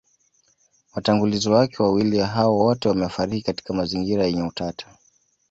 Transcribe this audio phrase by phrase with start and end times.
[0.93, 4.87] Watangulizi wake wawili hao wote wamefariki katika mazingira yenye utata